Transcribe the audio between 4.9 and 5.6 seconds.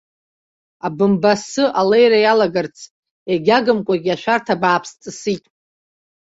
ҵысит.